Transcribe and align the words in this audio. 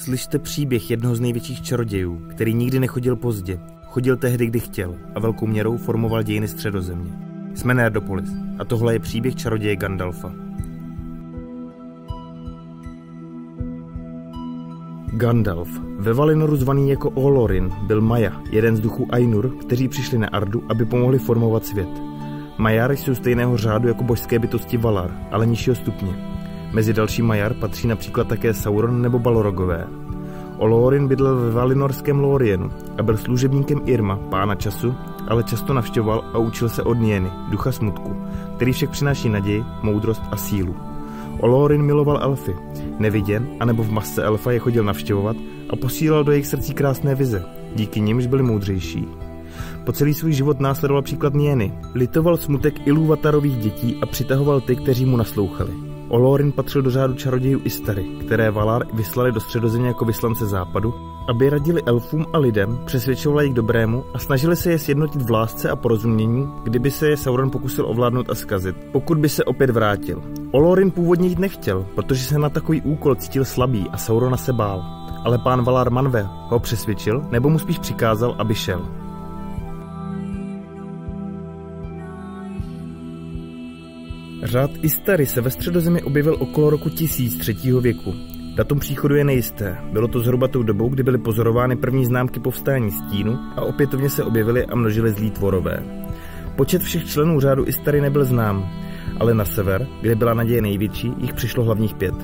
Slyšte 0.00 0.38
příběh 0.38 0.90
jednoho 0.90 1.14
z 1.14 1.20
největších 1.20 1.62
čarodějů, 1.62 2.22
který 2.28 2.54
nikdy 2.54 2.80
nechodil 2.80 3.16
pozdě. 3.16 3.60
Chodil 3.84 4.16
tehdy, 4.16 4.46
kdy 4.46 4.60
chtěl 4.60 4.94
a 5.14 5.20
velkou 5.20 5.46
měrou 5.46 5.76
formoval 5.76 6.22
dějiny 6.22 6.48
středozemě. 6.48 7.12
Jsme 7.54 7.74
Nerdopolis 7.74 8.30
a 8.58 8.64
tohle 8.64 8.92
je 8.92 8.98
příběh 8.98 9.36
čaroděje 9.36 9.76
Gandalfa. 9.76 10.32
Gandalf, 15.06 15.68
ve 15.98 16.12
Valinoru 16.12 16.56
zvaný 16.56 16.90
jako 16.90 17.10
Olorin, 17.10 17.70
byl 17.86 18.00
Maja, 18.00 18.42
jeden 18.50 18.76
z 18.76 18.80
duchů 18.80 19.06
Ainur, 19.10 19.56
kteří 19.56 19.88
přišli 19.88 20.18
na 20.18 20.28
Ardu, 20.28 20.62
aby 20.68 20.84
pomohli 20.84 21.18
formovat 21.18 21.66
svět. 21.66 21.90
Majáry 22.58 22.96
jsou 22.96 23.14
stejného 23.14 23.56
řádu 23.56 23.88
jako 23.88 24.04
božské 24.04 24.38
bytosti 24.38 24.76
Valar, 24.76 25.10
ale 25.30 25.46
nižšího 25.46 25.76
stupně. 25.76 26.29
Mezi 26.72 26.92
další 26.92 27.22
Majar 27.22 27.54
patří 27.54 27.88
například 27.88 28.28
také 28.28 28.54
Sauron 28.54 29.02
nebo 29.02 29.18
Balrogové. 29.18 29.86
Olorin 30.58 31.08
bydlel 31.08 31.36
ve 31.36 31.50
Valinorském 31.50 32.20
Lorienu 32.20 32.70
a 32.98 33.02
byl 33.02 33.16
služebníkem 33.16 33.80
Irma, 33.84 34.16
pána 34.16 34.54
času, 34.54 34.94
ale 35.28 35.44
často 35.44 35.74
navštěvoval 35.74 36.24
a 36.34 36.38
učil 36.38 36.68
se 36.68 36.82
od 36.82 36.94
Nieny, 36.94 37.30
ducha 37.50 37.72
smutku, 37.72 38.16
který 38.56 38.72
však 38.72 38.90
přináší 38.90 39.28
naději, 39.28 39.64
moudrost 39.82 40.22
a 40.30 40.36
sílu. 40.36 40.76
Olorin 41.40 41.82
miloval 41.82 42.18
elfy. 42.22 42.56
Neviděn, 42.98 43.48
anebo 43.60 43.82
v 43.82 43.90
masce 43.90 44.22
elfa 44.22 44.52
je 44.52 44.58
chodil 44.58 44.84
navštěvovat 44.84 45.36
a 45.70 45.76
posílal 45.76 46.24
do 46.24 46.32
jejich 46.32 46.46
srdcí 46.46 46.74
krásné 46.74 47.14
vize. 47.14 47.44
Díky 47.74 48.00
nimž 48.00 48.26
byli 48.26 48.42
moudřejší. 48.42 49.08
Po 49.84 49.92
celý 49.92 50.14
svůj 50.14 50.32
život 50.32 50.60
následoval 50.60 51.02
příklad 51.02 51.34
Nieny. 51.34 51.72
Litoval 51.94 52.36
smutek 52.36 52.86
Ilúvatarových 52.86 53.56
dětí 53.56 53.96
a 54.02 54.06
přitahoval 54.06 54.60
ty, 54.60 54.76
kteří 54.76 55.06
mu 55.06 55.16
naslouchali. 55.16 55.89
Olorin 56.10 56.52
patřil 56.52 56.82
do 56.82 56.90
řádu 56.90 57.14
čarodějů 57.14 57.60
Istary, 57.64 58.04
které 58.04 58.50
Valar 58.50 58.86
vyslali 58.92 59.32
do 59.32 59.40
středozemě 59.40 59.88
jako 59.88 60.04
vyslance 60.04 60.46
západu, 60.46 60.94
aby 61.28 61.50
radili 61.50 61.82
elfům 61.86 62.26
a 62.32 62.38
lidem, 62.38 62.78
přesvědčovali 62.84 63.44
jich 63.44 63.54
dobrému 63.54 64.04
a 64.14 64.18
snažili 64.18 64.56
se 64.56 64.70
je 64.70 64.78
sjednotit 64.78 65.22
v 65.22 65.30
lásce 65.30 65.70
a 65.70 65.76
porozumění, 65.76 66.48
kdyby 66.62 66.90
se 66.90 67.08
je 67.08 67.16
Sauron 67.16 67.50
pokusil 67.50 67.86
ovládnout 67.86 68.30
a 68.30 68.34
skazit, 68.34 68.76
pokud 68.92 69.18
by 69.18 69.28
se 69.28 69.44
opět 69.44 69.70
vrátil. 69.70 70.22
Olorin 70.50 70.90
původně 70.90 71.28
jít 71.28 71.38
nechtěl, 71.38 71.86
protože 71.94 72.24
se 72.24 72.38
na 72.38 72.48
takový 72.48 72.82
úkol 72.82 73.14
cítil 73.14 73.44
slabý 73.44 73.86
a 73.92 73.96
Saurona 73.96 74.36
se 74.36 74.52
bál. 74.52 74.84
Ale 75.24 75.38
pán 75.38 75.64
Valar 75.64 75.90
Manve 75.90 76.26
ho 76.48 76.58
přesvědčil, 76.58 77.24
nebo 77.30 77.50
mu 77.50 77.58
spíš 77.58 77.78
přikázal, 77.78 78.34
aby 78.38 78.54
šel. 78.54 78.80
Řád 84.42 84.70
Istary 84.82 85.26
se 85.26 85.40
ve 85.40 85.50
středozemi 85.50 86.02
objevil 86.02 86.36
okolo 86.38 86.70
roku 86.70 86.88
1000 86.90 87.36
třetího 87.36 87.80
věku. 87.80 88.14
Datum 88.54 88.78
příchodu 88.78 89.14
je 89.14 89.24
nejisté. 89.24 89.78
Bylo 89.92 90.08
to 90.08 90.20
zhruba 90.20 90.48
tou 90.48 90.62
dobou, 90.62 90.88
kdy 90.88 91.02
byly 91.02 91.18
pozorovány 91.18 91.76
první 91.76 92.04
známky 92.04 92.40
povstání 92.40 92.90
stínu 92.90 93.38
a 93.56 93.62
opětovně 93.62 94.10
se 94.10 94.24
objevily 94.24 94.66
a 94.66 94.74
množily 94.74 95.10
zlí 95.10 95.30
tvorové. 95.30 95.82
Počet 96.56 96.82
všech 96.82 97.06
členů 97.06 97.40
řádu 97.40 97.66
Istary 97.66 98.00
nebyl 98.00 98.24
znám, 98.24 98.70
ale 99.20 99.34
na 99.34 99.44
sever, 99.44 99.86
kde 100.00 100.14
byla 100.14 100.34
naděje 100.34 100.62
největší, 100.62 101.12
jich 101.18 101.34
přišlo 101.34 101.64
hlavních 101.64 101.94
pět. 101.94 102.14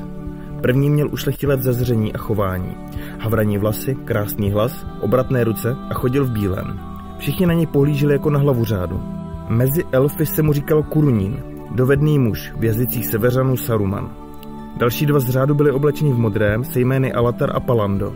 První 0.63 0.91
měl 0.91 1.09
ušlechtilé 1.13 1.57
vzezření 1.57 2.13
a 2.13 2.19
chování. 2.19 2.77
Havraní 3.19 3.59
vlasy, 3.59 3.95
krásný 3.95 4.51
hlas, 4.51 4.87
obratné 5.01 5.45
ruce 5.45 5.77
a 5.91 5.95
chodil 5.95 6.25
v 6.25 6.31
bílém. 6.31 6.81
Všichni 7.19 7.47
na 7.47 7.55
něj 7.55 7.67
pohlíželi 7.67 8.13
jako 8.13 8.31
na 8.31 8.39
hlavu 8.39 8.65
řádu. 8.65 9.03
Mezi 9.49 9.85
elfy 9.93 10.27
se 10.27 10.43
mu 10.43 10.53
říkalo 10.53 10.83
Kurunín, 10.83 11.56
dovedný 11.77 12.19
muž 12.19 12.53
v 12.59 12.65
jazycích 12.65 13.07
severanů 13.07 13.57
Saruman. 13.57 14.11
Další 14.77 15.07
dva 15.07 15.21
z 15.21 15.31
řádu 15.31 15.55
byli 15.55 15.71
oblečeni 15.71 16.13
v 16.13 16.19
modrém 16.19 16.65
se 16.65 16.81
jmény 16.81 17.13
Alatar 17.13 17.57
a 17.57 17.61
Palando. 17.61 18.13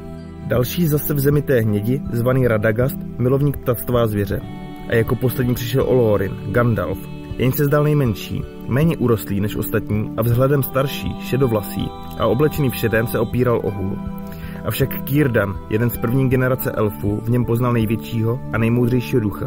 Další 0.46 0.86
zase 0.86 1.14
v 1.14 1.20
zemi 1.20 1.42
té 1.42 1.60
hnědi, 1.60 2.02
zvaný 2.12 2.48
Radagast, 2.48 2.98
milovník 3.18 3.56
ptactvá 3.56 4.06
zvěře. 4.06 4.40
A 4.88 4.94
jako 4.94 5.16
poslední 5.16 5.54
přišel 5.54 5.84
Olorin, 5.88 6.32
Gandalf, 6.52 6.98
jen 7.38 7.52
se 7.52 7.64
zdal 7.64 7.84
nejmenší, 7.84 8.42
méně 8.68 8.96
urostlý 8.96 9.40
než 9.40 9.56
ostatní 9.56 10.10
a 10.16 10.22
vzhledem 10.22 10.62
starší, 10.62 11.16
šedovlasý 11.20 11.88
a 12.18 12.26
oblečený 12.26 12.70
v 12.70 12.76
šedém 12.76 13.06
se 13.06 13.18
opíral 13.18 13.60
o 13.64 13.70
hůl. 13.70 13.98
Avšak 14.64 15.02
Kírdan, 15.04 15.54
jeden 15.70 15.90
z 15.90 15.96
první 15.96 16.28
generace 16.28 16.72
elfů, 16.72 17.20
v 17.24 17.30
něm 17.30 17.44
poznal 17.44 17.72
největšího 17.72 18.40
a 18.52 18.58
nejmoudřejšího 18.58 19.20
ducha. 19.20 19.46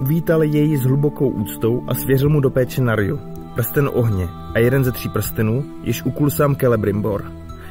Uvítal 0.00 0.42
jej 0.42 0.76
s 0.76 0.82
hlubokou 0.82 1.28
úctou 1.28 1.82
a 1.86 1.94
svěřil 1.94 2.28
mu 2.28 2.40
do 2.40 2.50
péče 2.50 2.82
Narju, 2.82 3.18
prsten 3.54 3.90
ohně 3.92 4.28
a 4.54 4.58
jeden 4.58 4.84
ze 4.84 4.92
tří 4.92 5.08
prstenů, 5.08 5.64
jež 5.82 6.02
ukul 6.02 6.30
sám 6.30 6.56
Celebrimbor, 6.56 7.24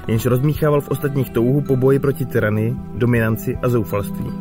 jenž 0.07 0.25
rozmíchával 0.25 0.81
v 0.81 0.89
ostatních 0.89 1.29
touhu 1.29 1.61
po 1.61 1.75
boji 1.75 1.99
proti 1.99 2.25
tyranii, 2.25 2.75
dominanci 2.95 3.57
a 3.63 3.69
zoufalství. 3.69 4.31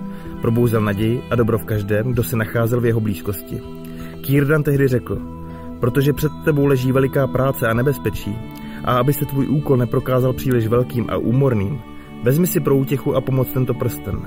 Probouzel 0.40 0.80
naději 0.80 1.22
a 1.30 1.34
dobro 1.34 1.58
v 1.58 1.64
každém, 1.64 2.12
kdo 2.12 2.22
se 2.22 2.36
nacházel 2.36 2.80
v 2.80 2.86
jeho 2.86 3.00
blízkosti. 3.00 3.62
Kírdan 4.20 4.62
tehdy 4.62 4.88
řekl, 4.88 5.18
protože 5.80 6.12
před 6.12 6.32
tebou 6.44 6.66
leží 6.66 6.92
veliká 6.92 7.26
práce 7.26 7.68
a 7.68 7.74
nebezpečí, 7.74 8.38
a 8.84 8.98
aby 8.98 9.12
se 9.12 9.24
tvůj 9.24 9.48
úkol 9.48 9.76
neprokázal 9.76 10.32
příliš 10.32 10.66
velkým 10.66 11.06
a 11.10 11.16
úmorným, 11.16 11.80
vezmi 12.22 12.46
si 12.46 12.60
pro 12.60 12.76
útěchu 12.76 13.16
a 13.16 13.20
pomoc 13.20 13.52
tento 13.52 13.74
prsten. 13.74 14.18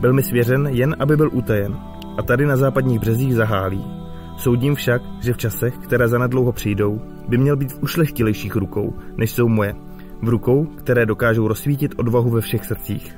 Byl 0.00 0.12
mi 0.12 0.22
svěřen 0.22 0.66
jen, 0.66 0.96
aby 0.98 1.16
byl 1.16 1.30
utajen, 1.32 1.76
a 2.18 2.22
tady 2.22 2.46
na 2.46 2.56
západních 2.56 3.00
březích 3.00 3.34
zahálí. 3.34 4.01
Soudím 4.42 4.74
však, 4.74 5.02
že 5.20 5.32
v 5.32 5.36
časech, 5.36 5.78
které 5.78 6.08
zanedlouho 6.08 6.52
přijdou, 6.52 7.00
by 7.28 7.38
měl 7.38 7.56
být 7.56 7.72
v 7.72 7.82
ušlechtilejších 7.82 8.56
rukou, 8.56 8.94
než 9.16 9.30
jsou 9.30 9.48
moje. 9.48 9.74
V 10.22 10.28
rukou, 10.28 10.64
které 10.64 11.06
dokážou 11.06 11.48
rozsvítit 11.48 11.94
odvahu 11.96 12.30
ve 12.30 12.40
všech 12.40 12.64
srdcích. 12.64 13.16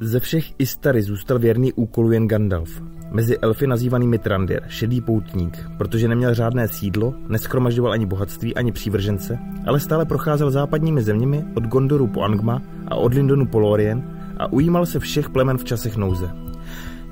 Ze 0.00 0.20
všech 0.20 0.44
Istary 0.58 1.02
zůstal 1.02 1.38
věrný 1.38 1.72
úkolu 1.72 2.12
jen 2.12 2.28
Gandalf. 2.28 2.82
Mezi 3.10 3.38
elfy 3.38 3.66
nazývaný 3.66 4.06
Mitrandir, 4.06 4.62
šedý 4.68 5.00
poutník, 5.00 5.70
protože 5.78 6.08
neměl 6.08 6.34
žádné 6.34 6.68
sídlo, 6.68 7.14
neschromažďoval 7.28 7.92
ani 7.92 8.06
bohatství, 8.06 8.54
ani 8.54 8.72
přívržence, 8.72 9.38
ale 9.66 9.80
stále 9.80 10.04
procházel 10.04 10.50
západními 10.50 11.02
zeměmi 11.02 11.44
od 11.54 11.64
Gondoru 11.64 12.06
po 12.06 12.22
Angma 12.22 12.62
a 12.88 12.94
od 12.94 13.14
Lindonu 13.14 13.46
po 13.46 13.58
Lorien 13.58 14.13
a 14.36 14.52
ujímal 14.52 14.86
se 14.86 15.00
všech 15.00 15.30
plemen 15.30 15.58
v 15.58 15.64
časech 15.64 15.96
nouze. 15.96 16.30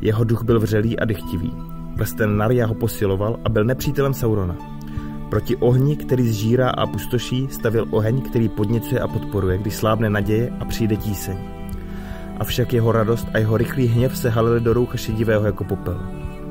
Jeho 0.00 0.24
duch 0.24 0.42
byl 0.42 0.60
vřelý 0.60 0.98
a 0.98 1.04
dychtivý. 1.04 1.52
Prsten 1.96 2.36
Narja 2.36 2.66
ho 2.66 2.74
posiloval 2.74 3.40
a 3.44 3.48
byl 3.48 3.64
nepřítelem 3.64 4.14
Saurona. 4.14 4.56
Proti 5.30 5.56
ohni, 5.56 5.96
který 5.96 6.28
zžírá 6.28 6.70
a 6.70 6.86
pustoší, 6.86 7.48
stavil 7.50 7.86
oheň, 7.90 8.20
který 8.20 8.48
podněcuje 8.48 9.00
a 9.00 9.08
podporuje, 9.08 9.58
když 9.58 9.74
slábne 9.74 10.10
naděje 10.10 10.52
a 10.60 10.64
přijde 10.64 10.96
tíseň. 10.96 11.38
Avšak 12.40 12.72
jeho 12.72 12.92
radost 12.92 13.28
a 13.34 13.38
jeho 13.38 13.56
rychlý 13.56 13.86
hněv 13.86 14.18
se 14.18 14.30
halili 14.30 14.60
do 14.60 14.72
roucha 14.72 14.96
šedivého 14.96 15.46
jako 15.46 15.64
popel. 15.64 16.00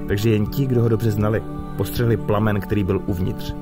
Takže 0.07 0.29
jen 0.29 0.45
ti, 0.45 0.65
kdo 0.65 0.81
ho 0.81 0.89
dobře 0.89 1.11
znali, 1.11 1.43
postřehli 1.77 2.17
plamen, 2.17 2.61
který 2.61 2.83
byl 2.83 3.01
uvnitř. 3.05 3.53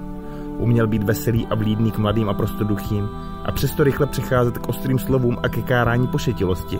Uměl 0.57 0.87
být 0.87 1.03
veselý 1.03 1.47
a 1.47 1.55
vlídný 1.55 1.91
k 1.91 1.97
mladým 1.97 2.29
a 2.29 2.33
prostoduchým 2.33 3.09
a 3.45 3.51
přesto 3.51 3.83
rychle 3.83 4.05
přecházet 4.05 4.57
k 4.57 4.69
ostrým 4.69 4.99
slovům 4.99 5.37
a 5.43 5.49
ke 5.49 5.61
kárání 5.61 6.07
pošetilosti. 6.07 6.79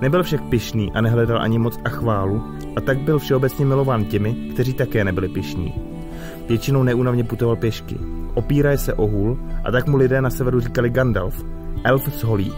Nebyl 0.00 0.22
však 0.22 0.42
pyšný 0.42 0.92
a 0.92 1.00
nehledal 1.00 1.42
ani 1.42 1.58
moc 1.58 1.78
a 1.84 1.88
chválu 1.88 2.42
a 2.76 2.80
tak 2.80 2.98
byl 2.98 3.18
všeobecně 3.18 3.66
milován 3.66 4.04
těmi, 4.04 4.34
kteří 4.34 4.74
také 4.74 5.04
nebyli 5.04 5.28
pyšní. 5.28 5.74
Většinou 6.48 6.82
neúnavně 6.82 7.24
putoval 7.24 7.56
pěšky. 7.56 7.98
Opíraje 8.34 8.78
se 8.78 8.94
o 8.94 9.06
hůl 9.06 9.38
a 9.64 9.70
tak 9.70 9.86
mu 9.86 9.96
lidé 9.96 10.20
na 10.20 10.30
severu 10.30 10.60
říkali 10.60 10.90
Gandalf, 10.90 11.44
elf 11.84 12.14
z 12.14 12.22
holí. 12.22 12.52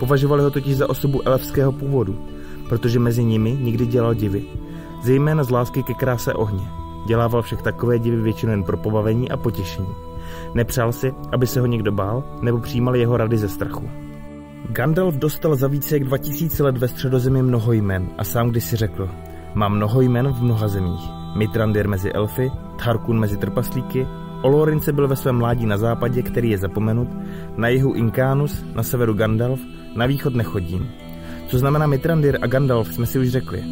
Považovali 0.00 0.42
ho 0.42 0.50
totiž 0.50 0.76
za 0.76 0.90
osobu 0.90 1.28
elfského 1.28 1.72
původu, 1.72 2.28
protože 2.68 2.98
mezi 2.98 3.24
nimi 3.24 3.58
nikdy 3.60 3.86
dělal 3.86 4.14
divy, 4.14 4.42
zejména 5.02 5.44
z 5.44 5.50
lásky 5.50 5.82
ke 5.82 5.94
kráse 5.94 6.34
ohně. 6.34 6.64
Dělával 7.06 7.42
však 7.42 7.62
takové 7.62 7.98
divy 7.98 8.16
většinou 8.16 8.50
jen 8.50 8.64
pro 8.64 8.76
pobavení 8.76 9.30
a 9.30 9.36
potěšení. 9.36 9.94
Nepřál 10.54 10.92
si, 10.92 11.14
aby 11.32 11.46
se 11.46 11.60
ho 11.60 11.66
někdo 11.66 11.92
bál, 11.92 12.24
nebo 12.42 12.58
přijímal 12.58 12.96
jeho 12.96 13.16
rady 13.16 13.38
ze 13.38 13.48
strachu. 13.48 13.90
Gandalf 14.66 15.14
dostal 15.14 15.56
za 15.56 15.68
více 15.68 15.96
jak 15.96 16.04
2000 16.04 16.62
let 16.62 16.78
ve 16.78 16.88
středozemi 16.88 17.42
mnoho 17.42 17.72
jmen 17.72 18.08
a 18.18 18.24
sám 18.24 18.50
když 18.50 18.64
si 18.64 18.76
řekl, 18.76 19.10
má 19.54 19.68
mnoho 19.68 20.00
jmen 20.00 20.28
v 20.28 20.42
mnoha 20.42 20.68
zemích. 20.68 21.10
Mitrandir 21.36 21.88
mezi 21.88 22.12
elfy, 22.12 22.50
Tharkun 22.78 23.20
mezi 23.20 23.36
trpaslíky, 23.36 24.06
Olorince 24.42 24.92
byl 24.92 25.08
ve 25.08 25.16
svém 25.16 25.36
mládí 25.36 25.66
na 25.66 25.76
západě, 25.76 26.22
který 26.22 26.50
je 26.50 26.58
zapomenut, 26.58 27.08
na 27.56 27.68
jihu 27.68 27.92
Inkánus, 27.92 28.64
na 28.74 28.82
severu 28.82 29.14
Gandalf, 29.14 29.60
na 29.96 30.06
východ 30.06 30.34
nechodím. 30.34 30.88
Co 31.46 31.58
znamená 31.58 31.86
Mitrandir 31.86 32.38
a 32.42 32.46
Gandalf, 32.46 32.94
jsme 32.94 33.06
si 33.06 33.18
už 33.18 33.28
řekli. 33.28 33.64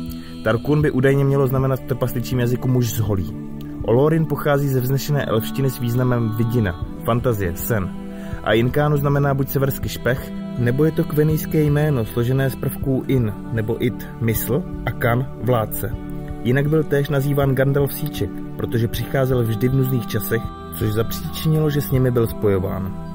Tarkun 0.45 0.83
by 0.83 0.91
údajně 0.91 1.25
mělo 1.25 1.47
znamenat 1.47 1.81
v 1.81 1.87
trpasličím 1.87 2.41
jazyku 2.41 2.69
muž 2.69 2.93
z 2.93 2.99
holí. 2.99 3.37
Olorin 3.83 4.27
pochází 4.27 4.69
ze 4.69 4.81
vznešené 4.81 5.25
elfštiny 5.25 5.71
s 5.71 5.79
významem 5.79 6.31
vidina, 6.37 6.87
fantazie, 7.05 7.57
sen. 7.57 7.91
A 8.45 8.53
Inkánu 8.53 8.97
znamená 8.97 9.35
buď 9.35 9.49
severský 9.49 9.89
špech, 9.89 10.33
nebo 10.59 10.85
je 10.85 10.93
to 10.93 11.05
kvenijské 11.05 11.63
jméno 11.63 12.05
složené 12.05 12.51
z 12.51 12.57
prvků 12.57 13.05
in, 13.07 13.33
nebo 13.53 13.85
it, 13.85 14.09
mysl, 14.21 14.63
a 14.87 14.91
kan, 14.91 15.27
vládce. 15.43 15.93
Jinak 16.43 16.69
byl 16.69 16.85
též 16.85 17.09
nazýván 17.09 17.55
Gandalf 17.55 17.93
Síček, 17.93 18.31
protože 18.57 18.89
přicházel 18.89 19.43
vždy 19.43 19.69
v 19.69 19.75
nuzných 19.75 20.07
časech, 20.07 20.43
což 20.79 20.93
zapříčinilo, 20.93 21.71
že 21.71 21.81
s 21.81 21.91
nimi 21.91 22.11
byl 22.11 22.27
spojován. 22.27 23.07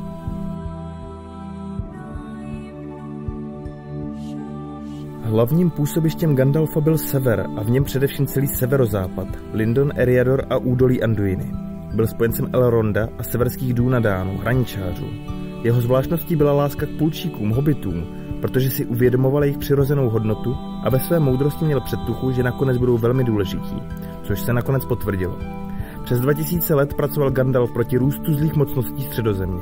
Hlavním 5.24 5.70
působištěm 5.70 6.36
Gandalfa 6.36 6.82
byl 6.82 6.98
sever 6.98 7.46
a 7.58 7.64
v 7.64 7.70
něm 7.70 7.84
především 7.84 8.28
celý 8.28 8.48
severozápad, 8.48 9.28
Lindon, 9.54 9.92
Eriador 9.96 10.46
a 10.50 10.58
údolí 10.58 11.04
Anduiny. 11.04 11.52
Byl 11.94 12.08
spojencem 12.08 12.48
Elronda 12.54 13.08
a 13.18 13.24
severských 13.24 13.74
Dúnadánů, 13.74 14.38
hraničářů. 14.38 15.06
Jeho 15.64 15.82
zvláštností 15.82 16.36
byla 16.36 16.54
láska 16.54 16.86
k 16.86 16.98
půlčíkům, 16.98 17.50
hobitům, 17.50 18.04
protože 18.42 18.70
si 18.70 18.86
uvědomoval 18.86 19.44
jejich 19.44 19.58
přirozenou 19.58 20.10
hodnotu 20.10 20.58
a 20.84 20.90
ve 20.90 21.00
své 21.00 21.20
moudrosti 21.20 21.66
měl 21.66 21.82
předtuchu, 21.82 22.32
že 22.32 22.44
nakonec 22.44 22.78
budou 22.78 22.98
velmi 22.98 23.24
důležití, 23.24 23.76
což 24.24 24.42
se 24.42 24.54
nakonec 24.54 24.86
potvrdilo. 24.86 25.38
Přes 26.04 26.20
2000 26.20 26.76
let 26.76 26.94
pracoval 26.94 27.32
Gandalf 27.32 27.72
proti 27.72 27.98
růstu 27.98 28.34
zlých 28.34 28.56
mocností 28.56 29.04
středozemě. 29.04 29.62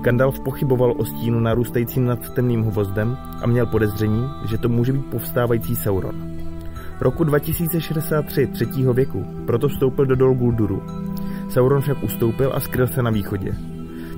Gandalf 0.00 0.40
pochyboval 0.40 0.94
o 0.96 1.04
stínu 1.04 1.40
narůstajícím 1.40 2.04
nad 2.04 2.30
temným 2.34 2.62
hvozdem 2.62 3.16
a 3.42 3.46
měl 3.46 3.66
podezření, 3.66 4.24
že 4.48 4.58
to 4.58 4.68
může 4.68 4.92
být 4.92 5.06
povstávající 5.06 5.76
Sauron. 5.76 6.14
Roku 7.00 7.24
2063 7.24 8.46
třetího 8.46 8.94
věku 8.94 9.24
proto 9.46 9.68
vstoupil 9.68 10.06
do 10.06 10.16
Dol 10.16 10.34
Gulduru. 10.34 10.82
Sauron 11.48 11.80
však 11.80 12.02
ustoupil 12.02 12.52
a 12.54 12.60
skryl 12.60 12.86
se 12.86 13.02
na 13.02 13.10
východě. 13.10 13.73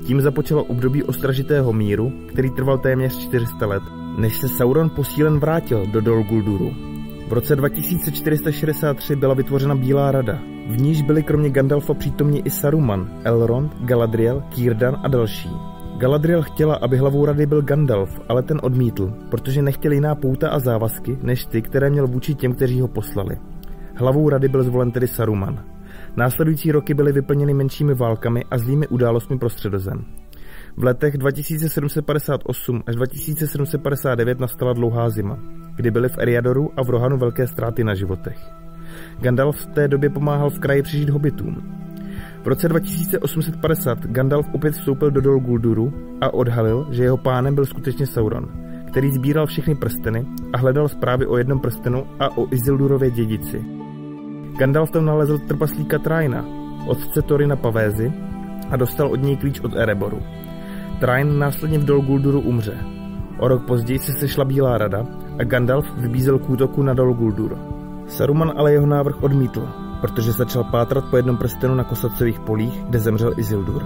Tím 0.07 0.21
započalo 0.21 0.65
období 0.65 1.03
ostražitého 1.03 1.73
míru, 1.73 2.13
který 2.29 2.51
trval 2.51 2.79
téměř 2.79 3.19
400 3.19 3.67
let, 3.67 3.83
než 4.19 4.37
se 4.37 4.49
Sauron 4.49 4.91
posílen 4.91 5.39
vrátil 5.39 5.87
do 5.87 6.01
Dol 6.01 6.23
Gulduru. 6.23 6.75
V 7.29 7.33
roce 7.33 7.57
2463 7.57 9.17
byla 9.17 9.35
vytvořena 9.35 9.75
Bílá 9.75 10.13
rada. 10.13 10.39
V 10.71 10.81
níž 10.81 11.03
byli 11.03 11.23
kromě 11.23 11.51
Gandalfa 11.51 11.95
přítomní 11.95 12.47
i 12.47 12.51
Saruman, 12.51 13.11
Elrond, 13.25 13.73
Galadriel, 13.81 14.43
Círdan 14.55 14.97
a 15.03 15.09
další. 15.09 15.51
Galadriel 15.99 16.43
chtěla, 16.43 16.75
aby 16.75 16.97
hlavou 16.97 17.25
rady 17.25 17.47
byl 17.47 17.63
Gandalf, 17.63 18.21
ale 18.29 18.43
ten 18.43 18.61
odmítl, 18.63 19.13
protože 19.31 19.63
nechtěl 19.63 19.93
jiná 19.93 20.15
pouta 20.15 20.49
a 20.49 20.59
závazky, 20.59 21.19
než 21.23 21.47
ty, 21.47 21.63
které 21.63 21.91
měl 21.91 22.07
vůči 22.07 22.35
těm, 22.35 22.55
kteří 22.55 22.81
ho 22.81 22.89
poslali. 22.89 23.37
Hlavou 23.95 24.29
rady 24.29 24.49
byl 24.49 24.63
zvolen 24.63 24.93
tedy 24.93 25.07
Saruman. 25.07 25.76
Následující 26.17 26.73
roky 26.73 26.95
byly 26.95 27.13
vyplněny 27.13 27.55
menšími 27.55 27.95
válkami 27.95 28.45
a 28.51 28.59
zlými 28.59 28.89
událostmi 28.89 29.39
pro 29.39 29.51
středozem. 29.51 30.05
V 30.77 30.85
letech 30.85 31.19
2758 31.19 32.83
až 32.87 32.95
2759 32.95 34.41
nastala 34.41 34.73
dlouhá 34.73 35.11
zima, 35.11 35.39
kdy 35.77 35.91
byly 35.91 36.09
v 36.09 36.19
Eriadoru 36.19 36.71
a 36.77 36.85
v 36.85 36.91
Rohanu 36.91 37.19
velké 37.19 37.47
ztráty 37.47 37.85
na 37.85 37.95
životech. 37.95 38.39
Gandalf 39.21 39.57
v 39.57 39.67
té 39.67 39.89
době 39.89 40.11
pomáhal 40.11 40.51
v 40.51 40.59
kraji 40.59 40.83
přežít 40.83 41.11
hobitům, 41.11 41.77
v 42.45 42.49
roce 42.49 42.69
2850 42.69 44.07
Gandalf 44.07 44.47
opět 44.53 44.75
vstoupil 44.75 45.11
do 45.11 45.21
Dol 45.21 45.41
Gulduru 45.41 45.93
a 46.21 46.35
odhalil, 46.35 46.87
že 46.91 47.03
jeho 47.03 47.17
pánem 47.17 47.55
byl 47.55 47.67
skutečně 47.67 48.07
Sauron, 48.07 48.49
který 48.91 49.13
sbíral 49.13 49.47
všechny 49.47 49.75
prsteny 49.75 50.27
a 50.53 50.59
hledal 50.59 50.89
zprávy 50.89 51.27
o 51.27 51.37
jednom 51.37 51.61
prstenu 51.61 52.07
a 52.21 52.39
o 52.39 52.47
Isildurově 52.55 53.11
dědici. 53.11 53.76
Gandalf 54.59 54.91
tam 54.91 55.05
nalezl 55.05 55.39
trpaslíka 55.39 55.99
Traina, 55.99 56.45
otce 56.87 57.23
Torina 57.23 57.57
Pavézy, 57.57 58.13
a 58.71 58.77
dostal 58.77 59.09
od 59.09 59.23
něj 59.23 59.37
klíč 59.37 59.61
od 59.61 59.77
Ereboru. 59.77 60.23
Train 61.01 61.39
následně 61.39 61.79
v 61.79 61.85
Dol 61.85 62.01
Gulduru 62.01 62.41
umře. 62.41 62.79
O 63.39 63.49
rok 63.49 63.67
později 63.67 63.99
se 63.99 64.13
sešla 64.13 64.45
Bílá 64.45 64.79
rada 64.79 65.07
a 65.39 65.45
Gandalf 65.45 65.87
vybízel 65.97 66.39
k 66.39 66.51
útoku 66.51 66.83
na 66.83 66.95
Dol 66.95 67.15
Guldur. 67.15 67.59
Saruman 68.07 68.53
ale 68.57 68.73
jeho 68.73 68.87
návrh 68.87 69.23
odmítl 69.23 69.69
protože 70.01 70.33
začal 70.33 70.65
pátrat 70.65 71.05
po 71.11 71.17
jednom 71.17 71.37
prstenu 71.37 71.75
na 71.75 71.85
kosacových 71.85 72.41
polích, 72.41 72.85
kde 72.85 72.99
zemřel 72.99 73.33
Isildur. 73.37 73.83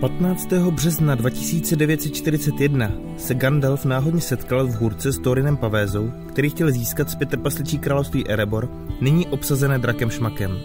15. 0.00 0.52
března 0.70 1.14
2941 1.14 2.92
se 3.16 3.34
Gandalf 3.34 3.84
náhodně 3.84 4.20
setkal 4.20 4.66
v 4.66 4.74
hůrce 4.74 5.12
s 5.12 5.18
Thorinem 5.18 5.56
Pavézou, 5.56 6.12
který 6.28 6.50
chtěl 6.50 6.70
získat 6.70 7.10
zpět 7.10 7.30
trpasličí 7.30 7.78
království 7.78 8.28
Erebor, 8.28 8.68
nyní 9.00 9.26
obsazené 9.26 9.78
drakem 9.78 10.10
Šmakem. 10.10 10.58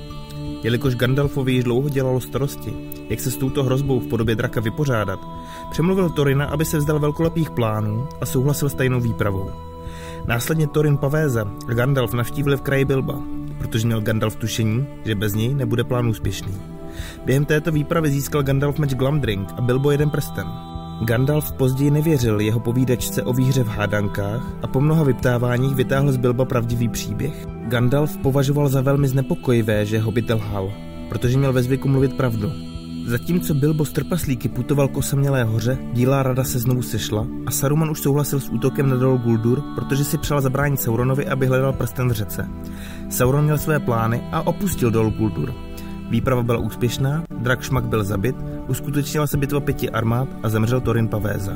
Jelikož 0.64 0.96
Gandalfovi 0.96 1.52
již 1.52 1.64
dlouho 1.64 1.90
dělalo 1.90 2.20
starosti, 2.22 2.74
jak 3.10 3.20
se 3.20 3.32
s 3.32 3.38
touto 3.38 3.64
hrozbou 3.64 4.00
v 4.00 4.08
podobě 4.08 4.36
draka 4.36 4.62
vypořádat, 4.62 5.20
přemluvil 5.72 6.10
Torina, 6.10 6.46
aby 6.46 6.66
se 6.66 6.78
vzdal 6.78 7.00
velkolepých 7.00 7.50
plánů 7.50 8.08
a 8.22 8.26
souhlasil 8.26 8.70
s 8.70 8.74
tajnou 8.74 9.00
výpravou. 9.00 9.52
Následně 10.26 10.68
Torin 10.68 10.98
Pavéza 10.98 11.52
a 11.70 11.74
Gandalf 11.74 12.14
navštívili 12.14 12.58
v 12.58 12.62
kraji 12.62 12.86
Bilba, 12.86 13.22
protože 13.58 13.88
měl 13.88 14.02
Gandalf 14.02 14.36
tušení, 14.36 14.88
že 15.06 15.16
bez 15.16 15.34
něj 15.34 15.54
nebude 15.54 15.84
plán 15.84 16.08
úspěšný. 16.08 16.71
Během 17.26 17.46
této 17.46 17.72
výpravy 17.72 18.12
získal 18.12 18.44
Gandalf 18.44 18.80
meč 18.80 18.94
Glamdring 18.94 19.54
a 19.58 19.62
Bilbo 19.62 19.92
jeden 19.92 20.10
prsten. 20.10 20.48
Gandalf 21.02 21.52
později 21.52 21.92
nevěřil 21.92 22.40
jeho 22.40 22.60
povídačce 22.60 23.24
o 23.24 23.34
výhře 23.34 23.64
v 23.64 23.68
hádankách 23.68 24.42
a 24.62 24.68
po 24.68 24.82
mnoha 24.82 25.04
vyptáváních 25.04 25.76
vytáhl 25.76 26.12
z 26.12 26.18
Bilba 26.18 26.46
pravdivý 26.46 26.90
příběh. 26.90 27.48
Gandalf 27.68 28.18
považoval 28.18 28.70
za 28.70 28.82
velmi 28.82 29.08
znepokojivé, 29.08 29.86
že 29.86 30.00
hobbit 30.00 30.30
lhal, 30.30 30.72
protože 31.10 31.38
měl 31.38 31.54
ve 31.54 31.64
zvyku 31.64 31.88
mluvit 31.88 32.18
pravdu. 32.18 32.52
Zatímco 33.06 33.54
Bilbo 33.54 33.86
s 33.86 33.92
trpaslíky 33.92 34.50
putoval 34.50 34.88
k 34.88 34.98
osamělé 34.98 35.44
hoře, 35.44 35.78
Bílá 35.94 36.24
rada 36.24 36.44
se 36.44 36.60
znovu 36.60 36.82
sešla 36.82 37.28
a 37.46 37.52
Saruman 37.52 37.92
už 37.92 38.00
souhlasil 38.00 38.40
s 38.40 38.50
útokem 38.50 38.90
na 38.90 38.96
Dol 38.96 39.18
Guldur, 39.18 39.64
protože 39.76 40.04
si 40.04 40.18
přál 40.18 40.42
zabránit 40.42 40.82
Sauronovi, 40.82 41.28
aby 41.28 41.46
hledal 41.46 41.74
prsten 41.74 42.10
v 42.10 42.12
řece. 42.12 42.48
Sauron 43.10 43.44
měl 43.44 43.58
své 43.58 43.80
plány 43.80 44.24
a 44.32 44.48
opustil 44.48 44.92
Dol 44.92 45.10
Guldur. 45.10 45.54
Výprava 46.12 46.44
byla 46.44 46.58
úspěšná, 46.58 47.24
drak 47.40 47.62
Šmak 47.62 47.86
byl 47.86 48.04
zabit, 48.04 48.36
uskutečnila 48.68 49.28
se 49.28 49.38
bitva 49.38 49.60
pěti 49.60 49.90
armád 49.90 50.28
a 50.44 50.50
zemřel 50.50 50.82
Torin 50.82 51.08
Pavéza. 51.08 51.54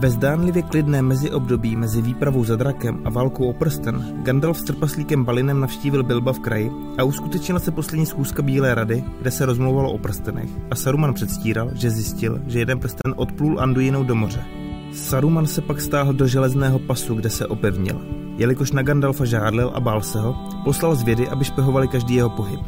Ve 0.00 0.10
zdánlivě 0.10 0.62
klidné 0.62 1.02
meziobdobí 1.02 1.76
mezi 1.76 2.02
výpravou 2.02 2.44
za 2.44 2.56
drakem 2.56 3.00
a 3.04 3.10
válkou 3.10 3.48
o 3.48 3.52
prsten 3.52 4.22
Gandalf 4.22 4.58
s 4.58 4.62
trpaslíkem 4.62 5.24
Balinem 5.24 5.60
navštívil 5.60 6.02
Bilba 6.02 6.32
v 6.32 6.40
kraji 6.40 6.70
a 6.98 7.04
uskutečnila 7.04 7.60
se 7.60 7.70
poslední 7.70 8.06
schůzka 8.06 8.42
Bílé 8.42 8.74
rady, 8.74 9.04
kde 9.20 9.30
se 9.30 9.46
rozmlouvalo 9.46 9.92
o 9.92 9.98
prstenech 9.98 10.50
a 10.70 10.74
Saruman 10.74 11.14
předstíral, 11.14 11.70
že 11.74 11.90
zjistil, 11.90 12.42
že 12.46 12.58
jeden 12.58 12.78
prsten 12.78 13.14
odplul 13.16 13.60
Anduinou 13.60 14.04
do 14.04 14.14
moře. 14.14 14.44
Saruman 14.92 15.46
se 15.46 15.60
pak 15.60 15.80
stáhl 15.80 16.12
do 16.12 16.26
železného 16.26 16.78
pasu, 16.78 17.14
kde 17.14 17.30
se 17.30 17.46
opevnil. 17.46 18.21
Jelikož 18.42 18.72
na 18.72 18.82
Gandalfa 18.82 19.24
žádlil 19.24 19.70
a 19.74 19.80
bál 19.80 20.02
se 20.02 20.20
ho, 20.20 20.36
poslal 20.64 20.94
zvědy, 20.94 21.28
aby 21.28 21.44
špehovali 21.44 21.88
každý 21.88 22.14
jeho 22.14 22.30
pohyb. 22.30 22.60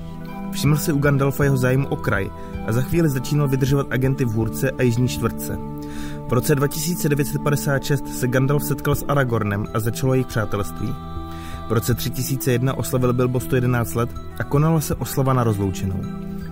Všiml 0.52 0.76
si 0.76 0.92
u 0.92 0.98
Gandalfa 0.98 1.44
jeho 1.44 1.56
zájmu 1.56 1.86
o 1.88 1.96
kraj 1.96 2.30
a 2.66 2.72
za 2.72 2.80
chvíli 2.80 3.08
začínal 3.08 3.48
vydržovat 3.48 3.86
agenty 3.90 4.24
v 4.24 4.28
Hůrce 4.28 4.70
a 4.70 4.82
Jižní 4.82 5.08
čtvrtce. 5.08 5.58
V 6.28 6.32
roce 6.32 6.54
2956 6.54 8.08
se 8.08 8.28
Gandalf 8.28 8.64
setkal 8.64 8.94
s 8.94 9.04
Aragornem 9.08 9.66
a 9.74 9.80
začalo 9.80 10.14
jejich 10.14 10.26
přátelství. 10.26 10.94
V 11.68 11.72
roce 11.72 11.94
3001 11.94 12.74
oslavil 12.74 13.12
Bilbo 13.12 13.40
111 13.40 13.94
let 13.94 14.10
a 14.38 14.44
konala 14.44 14.80
se 14.80 14.94
oslava 14.94 15.32
na 15.32 15.44
rozloučenou. 15.44 16.00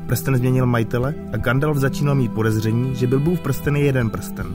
Prsten 0.06 0.36
změnil 0.36 0.66
majitele 0.66 1.14
a 1.32 1.36
Gandalf 1.36 1.76
začínal 1.76 2.14
mít 2.14 2.32
podezření, 2.32 2.94
že 2.94 3.06
Bilbův 3.06 3.40
prsten 3.40 3.76
je 3.76 3.84
jeden 3.84 4.10
prsten. 4.10 4.46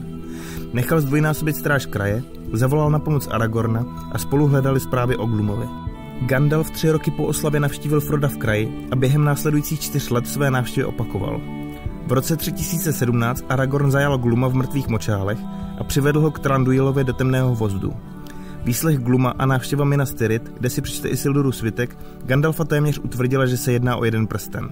Nechal 0.72 1.00
zdvojnásobit 1.00 1.56
stráž 1.56 1.86
kraje, 1.86 2.22
zavolal 2.52 2.90
na 2.90 2.98
pomoc 2.98 3.28
Aragorna 3.30 4.08
a 4.12 4.18
spolu 4.18 4.46
hledali 4.46 4.80
zprávy 4.80 5.16
o 5.16 5.26
Glumovi. 5.26 5.66
Gandalf 6.20 6.70
tři 6.70 6.90
roky 6.90 7.10
po 7.10 7.24
oslavě 7.24 7.60
navštívil 7.60 8.00
Froda 8.00 8.28
v 8.28 8.36
kraji 8.36 8.88
a 8.90 8.96
během 8.96 9.24
následujících 9.24 9.80
čtyř 9.80 10.10
let 10.10 10.28
své 10.28 10.50
návštěvy 10.50 10.84
opakoval. 10.84 11.40
V 12.06 12.12
roce 12.12 12.36
3017 12.36 13.44
Aragorn 13.48 13.90
zajal 13.90 14.18
Gluma 14.18 14.48
v 14.48 14.54
mrtvých 14.54 14.88
močálech 14.88 15.38
a 15.78 15.84
přivedl 15.84 16.20
ho 16.20 16.30
k 16.30 16.38
Tranduilově 16.38 17.04
do 17.04 17.12
temného 17.12 17.54
vozdu. 17.54 17.92
Výslech 18.64 18.98
Gluma 18.98 19.34
a 19.38 19.46
návštěva 19.46 19.84
Minas 19.84 20.14
Tirith, 20.14 20.50
kde 20.58 20.70
si 20.70 20.82
přečte 20.82 21.08
Isildur 21.08 21.52
svitek, 21.52 21.98
Gandalfa 22.24 22.64
téměř 22.64 22.98
utvrdila, 22.98 23.46
že 23.46 23.56
se 23.56 23.72
jedná 23.72 23.96
o 23.96 24.04
jeden 24.04 24.26
prsten. 24.26 24.68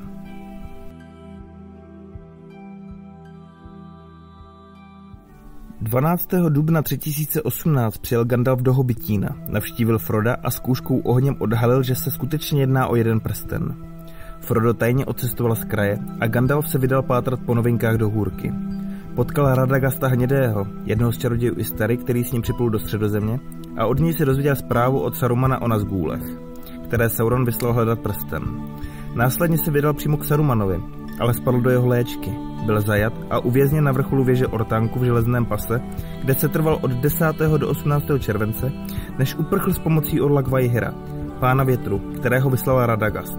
Dvanáctého 5.86 6.48
dubna 6.48 6.82
3018 6.82 7.98
přijel 7.98 8.24
Gandalf 8.24 8.62
do 8.62 8.72
Hobitína, 8.72 9.28
navštívil 9.48 9.98
Froda 9.98 10.36
a 10.42 10.50
s 10.50 10.58
kůžkou 10.58 10.98
ohněm 10.98 11.36
odhalil, 11.38 11.82
že 11.82 11.94
se 11.94 12.10
skutečně 12.10 12.60
jedná 12.60 12.86
o 12.86 12.96
jeden 12.96 13.20
prsten. 13.20 13.76
Frodo 14.40 14.74
tajně 14.74 15.06
odcestoval 15.06 15.56
z 15.56 15.64
kraje 15.64 15.98
a 16.20 16.26
Gandalf 16.26 16.68
se 16.68 16.78
vydal 16.78 17.02
pátrat 17.02 17.40
po 17.40 17.54
novinkách 17.54 17.96
do 17.96 18.08
hůrky. 18.08 18.52
Potkal 19.14 19.54
Radagasta 19.54 20.08
Hnědého, 20.08 20.66
jednoho 20.84 21.12
z 21.12 21.18
čarodějů 21.18 21.54
Istary, 21.56 21.96
který 21.96 22.24
s 22.24 22.32
ním 22.32 22.42
připlul 22.42 22.70
do 22.70 22.78
středozemě 22.78 23.40
a 23.76 23.86
od 23.86 24.00
něj 24.00 24.14
se 24.14 24.24
dozvěděl 24.24 24.56
zprávu 24.56 25.00
od 25.00 25.16
Sarumana 25.16 25.62
o 25.62 25.68
Nazgůlech, 25.68 26.22
které 26.84 27.08
Sauron 27.08 27.44
vyslal 27.44 27.72
hledat 27.72 28.00
prsten. 28.00 28.42
Následně 29.14 29.58
se 29.58 29.70
vydal 29.70 29.94
přímo 29.94 30.16
k 30.16 30.24
Sarumanovi 30.24 30.82
ale 31.20 31.34
spadl 31.34 31.60
do 31.60 31.70
jeho 31.70 31.86
léčky. 31.86 32.30
Byl 32.66 32.80
zajat 32.80 33.12
a 33.30 33.38
uvězněn 33.38 33.84
na 33.84 33.92
vrcholu 33.92 34.24
věže 34.24 34.46
Ortánku 34.46 34.98
v 34.98 35.04
železném 35.04 35.44
pase, 35.44 35.80
kde 36.24 36.34
se 36.34 36.48
trval 36.48 36.78
od 36.82 36.90
10. 36.90 37.24
do 37.56 37.68
18. 37.68 38.04
července, 38.18 38.72
než 39.18 39.34
uprchl 39.34 39.72
s 39.72 39.78
pomocí 39.78 40.20
orla 40.20 40.42
Gvaihira, 40.42 40.94
pána 41.40 41.64
větru, 41.64 41.98
kterého 41.98 42.50
vyslala 42.50 42.86
Radagast. 42.86 43.38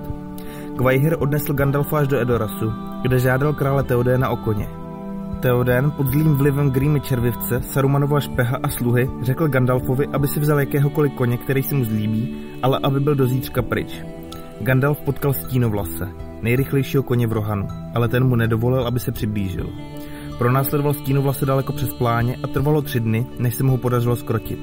Gvaihir 0.77 1.15
odnesl 1.19 1.53
Gandalfa 1.53 1.98
až 1.98 2.07
do 2.07 2.19
Edorasu, 2.19 2.72
kde 3.01 3.19
žádal 3.19 3.53
krále 3.53 3.84
Teodéna 3.84 4.29
o 4.29 4.38
koně. 4.38 4.67
Teoden 5.39 5.91
pod 5.91 6.07
zlým 6.07 6.36
vlivem 6.36 6.72
Grímy 6.72 7.01
červivce, 7.01 7.62
Sarumanova 7.62 8.19
špeha 8.19 8.57
a 8.63 8.69
sluhy 8.69 9.10
řekl 9.22 9.48
Gandalfovi, 9.48 10.07
aby 10.07 10.27
si 10.27 10.39
vzal 10.39 10.60
jakéhokoliv 10.60 11.13
koně, 11.13 11.38
který 11.38 11.63
si 11.63 11.75
mu 11.75 11.84
zlíbí, 11.86 12.36
ale 12.63 12.79
aby 12.84 13.00
byl 13.00 13.15
do 13.15 13.27
zítřka 13.27 13.62
pryč. 13.62 14.01
Gandalf 14.62 15.01
potkal 15.01 15.34
Stínovlase, 15.34 16.10
nejrychlejšího 16.41 17.03
koně 17.03 17.27
v 17.27 17.34
Rohanu, 17.34 17.67
ale 17.96 18.08
ten 18.08 18.24
mu 18.24 18.36
nedovolil, 18.36 18.88
aby 18.88 19.00
se 19.00 19.12
přiblížil. 19.12 19.70
Pronásledoval 20.38 20.94
Stínovlase 20.94 21.46
daleko 21.46 21.74
přes 21.74 21.94
pláně 21.94 22.38
a 22.44 22.48
trvalo 22.48 22.82
tři 22.82 23.00
dny, 23.00 23.27
než 23.39 23.56
se 23.56 23.63
mu 23.63 23.77
podařilo 23.77 24.15
skrotit. 24.15 24.60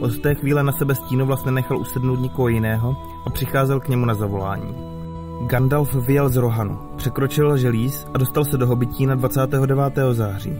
Od 0.00 0.18
té 0.18 0.34
chvíle 0.34 0.62
na 0.62 0.72
sebe 0.72 0.94
Stínovlas 0.94 1.44
nenechal 1.44 1.78
usednout 1.78 2.20
nikoho 2.20 2.48
jiného 2.48 2.96
a 3.26 3.30
přicházel 3.30 3.80
k 3.80 3.88
němu 3.88 4.04
na 4.04 4.14
zavolání. 4.14 4.74
Gandalf 5.46 5.94
vyjel 5.94 6.28
z 6.28 6.36
Rohanu, 6.36 6.78
překročil 6.96 7.56
želíz 7.56 8.06
a 8.14 8.18
dostal 8.18 8.44
se 8.44 8.58
do 8.58 8.66
hobití 8.66 9.06
na 9.06 9.14
29. 9.14 9.98
září. 10.12 10.52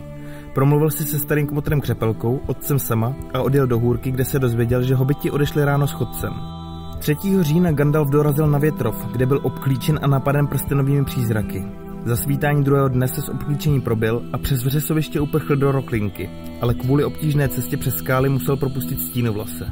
Promluvil 0.54 0.90
si 0.90 1.04
se 1.04 1.18
starým 1.18 1.46
kmotrem 1.46 1.80
Křepelkou, 1.80 2.40
otcem 2.46 2.78
sama, 2.78 3.14
a 3.34 3.42
odjel 3.42 3.66
do 3.66 3.78
hůrky, 3.78 4.10
kde 4.10 4.24
se 4.24 4.38
dozvěděl, 4.38 4.82
že 4.82 4.94
hobiti 4.94 5.30
odešli 5.30 5.64
ráno 5.64 5.86
s 5.86 5.92
chodcem. 5.92 6.57
3. 6.98 7.16
října 7.40 7.72
Gandalf 7.72 8.10
dorazil 8.10 8.46
na 8.46 8.58
Větrov, 8.58 9.06
kde 9.12 9.26
byl 9.26 9.40
obklíčen 9.42 9.98
a 10.02 10.06
napaden 10.06 10.46
prstenovými 10.46 11.04
přízraky. 11.04 11.64
Za 12.04 12.16
svítání 12.16 12.64
druhého 12.64 12.88
dne 12.88 13.08
se 13.08 13.22
z 13.22 13.28
obklíčení 13.28 13.80
probil 13.80 14.22
a 14.32 14.38
přes 14.38 14.64
vřesoviště 14.64 15.20
uprchl 15.20 15.56
do 15.56 15.72
Roklinky, 15.72 16.30
ale 16.60 16.74
kvůli 16.74 17.04
obtížné 17.04 17.48
cestě 17.48 17.76
přes 17.76 17.94
skály 17.94 18.28
musel 18.28 18.56
propustit 18.56 19.00
stínu 19.00 19.32
vlase. 19.32 19.66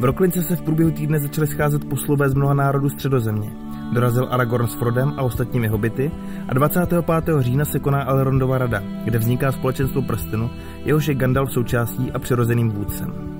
V 0.00 0.04
Roklince 0.04 0.42
se 0.42 0.56
v 0.56 0.62
průběhu 0.62 0.90
týdne 0.90 1.20
začaly 1.20 1.46
scházet 1.46 1.84
poslové 1.84 2.28
z 2.28 2.34
mnoha 2.34 2.54
národů 2.54 2.88
středozemě. 2.88 3.52
Dorazil 3.92 4.28
Aragorn 4.30 4.66
s 4.66 4.74
Frodem 4.74 5.14
a 5.16 5.22
ostatními 5.22 5.68
hobity 5.68 6.10
a 6.48 6.54
25. 6.54 7.04
října 7.38 7.64
se 7.64 7.78
koná 7.78 8.08
Elrondova 8.08 8.58
rada, 8.58 8.82
kde 9.04 9.18
vzniká 9.18 9.52
společenstvo 9.52 10.02
prstenu, 10.02 10.50
jehož 10.84 11.08
je 11.08 11.14
Gandalf 11.14 11.52
součástí 11.52 12.12
a 12.12 12.18
přirozeným 12.18 12.70
vůdcem. 12.70 13.33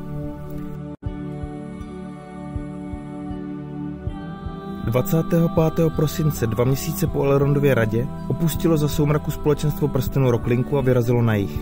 ...25. 4.95 5.91
prosince, 5.97 6.47
dva 6.47 6.65
měsíce 6.65 7.07
po 7.07 7.25
Elrondově 7.25 7.75
radě, 7.75 8.07
opustilo 8.29 8.77
za 8.77 8.89
soumraku 8.89 9.31
společenstvo 9.31 9.89
prstenu 9.89 10.31
Roklinku 10.31 10.79
a 10.79 10.81
vyrazilo 10.81 11.23
na 11.23 11.35
jich. 11.35 11.59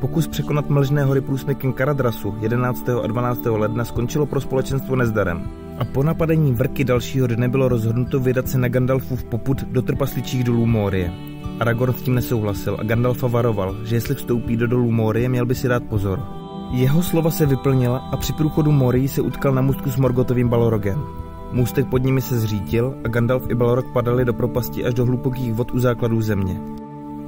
Pokus 0.00 0.28
překonat 0.28 0.70
mlžné 0.70 1.04
hory 1.04 1.20
průsmykem 1.20 1.72
Karadrasu 1.72 2.34
11. 2.40 2.88
a 2.88 3.06
12. 3.06 3.40
ledna 3.46 3.84
skončilo 3.84 4.26
pro 4.26 4.40
společenstvo 4.40 4.96
nezdarem. 4.96 5.42
A 5.78 5.84
po 5.84 6.02
napadení 6.02 6.52
vrky 6.52 6.84
dalšího 6.84 7.26
dne 7.26 7.48
bylo 7.48 7.68
rozhodnuto 7.68 8.20
vydat 8.20 8.48
se 8.48 8.58
na 8.58 8.68
Gandalfův 8.68 9.24
poput 9.24 9.62
do 9.62 9.82
trpasličích 9.82 10.44
dolů 10.44 10.66
Mórie. 10.66 11.12
Aragorn 11.60 11.92
s 11.92 12.02
tím 12.02 12.14
nesouhlasil 12.14 12.76
a 12.80 12.82
Gandalfa 12.82 13.26
varoval, 13.26 13.76
že 13.84 13.96
jestli 13.96 14.14
vstoupí 14.14 14.56
do 14.56 14.66
dolů 14.66 14.90
Mórie, 14.90 15.28
měl 15.28 15.46
by 15.46 15.54
si 15.54 15.68
dát 15.68 15.82
pozor. 15.82 16.22
Jeho 16.70 17.02
slova 17.02 17.30
se 17.30 17.46
vyplnila 17.46 17.98
a 17.98 18.16
při 18.16 18.32
průchodu 18.32 18.72
Morii 18.72 19.08
se 19.08 19.22
utkal 19.22 19.52
na 19.54 19.62
můstku 19.62 19.90
s 19.90 19.96
Morgotovým 19.96 20.48
Balorogem. 20.48 21.02
Můstek 21.52 21.86
pod 21.86 22.02
nimi 22.02 22.20
se 22.20 22.38
zřítil 22.38 22.94
a 23.04 23.08
Gandalf 23.08 23.50
i 23.50 23.54
Balorog 23.54 23.92
padali 23.92 24.24
do 24.24 24.34
propasti 24.34 24.84
až 24.84 24.94
do 24.94 25.04
hlubokých 25.04 25.54
vod 25.54 25.74
u 25.74 25.78
základů 25.78 26.22
země. 26.22 26.60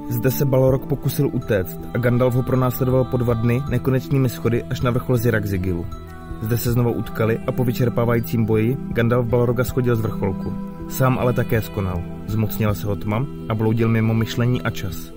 Zde 0.09 0.31
se 0.31 0.45
Balorog 0.45 0.85
pokusil 0.85 1.29
utéct 1.33 1.79
a 1.93 1.97
Gandalf 1.97 2.33
ho 2.33 2.43
pronásledoval 2.43 3.03
po 3.03 3.17
dva 3.17 3.33
dny 3.33 3.61
nekonečnými 3.69 4.29
schody 4.29 4.63
až 4.63 4.81
na 4.81 4.91
vrchol 4.91 5.17
Zirakzigilu. 5.17 5.85
Zde 6.41 6.57
se 6.57 6.71
znovu 6.71 6.91
utkali 6.91 7.39
a 7.47 7.51
po 7.51 7.63
vyčerpávajícím 7.63 8.45
boji 8.45 8.77
Gandalf 8.89 9.27
Balroga 9.27 9.63
schodil 9.63 9.95
z 9.95 9.99
vrcholku. 9.99 10.53
Sám 10.89 11.19
ale 11.19 11.33
také 11.33 11.61
skonal. 11.61 12.01
Zmocnila 12.27 12.73
se 12.73 12.87
ho 12.87 12.95
tma 12.95 13.25
a 13.49 13.55
bloudil 13.55 13.89
mimo 13.89 14.13
myšlení 14.13 14.61
a 14.61 14.69
čas. 14.69 15.11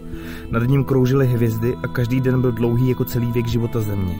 Nad 0.50 0.62
ním 0.62 0.84
kroužily 0.84 1.26
hvězdy 1.26 1.76
a 1.84 1.88
každý 1.88 2.20
den 2.20 2.40
byl 2.40 2.52
dlouhý 2.52 2.88
jako 2.88 3.04
celý 3.04 3.32
věk 3.32 3.46
života 3.46 3.80
země. 3.80 4.18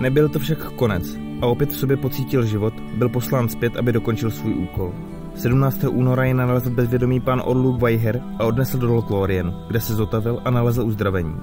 Nebyl 0.00 0.28
to 0.28 0.38
však 0.38 0.72
konec 0.72 1.16
a 1.44 1.46
opět 1.46 1.70
v 1.70 1.76
sobě 1.76 1.96
pocítil 1.96 2.46
život, 2.46 2.74
byl 2.96 3.08
poslán 3.08 3.48
zpět, 3.48 3.76
aby 3.76 3.92
dokončil 3.92 4.30
svůj 4.30 4.54
úkol. 4.54 4.92
17. 5.34 5.84
února 5.84 6.24
je 6.24 6.34
nalezl 6.34 6.70
bezvědomý 6.70 7.20
pán 7.20 7.42
Orluk 7.44 7.80
Vajher 7.80 8.22
a 8.38 8.44
odnesl 8.44 8.78
do 8.78 8.94
Lothlorien, 8.94 9.54
kde 9.68 9.80
se 9.80 9.94
zotavil 9.94 10.40
a 10.44 10.50
nalezl 10.50 10.82
uzdravení. 10.82 11.36